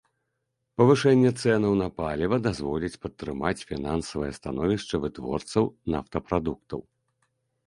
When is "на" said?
1.81-1.87